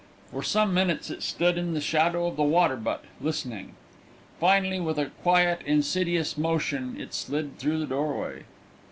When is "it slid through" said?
6.99-7.77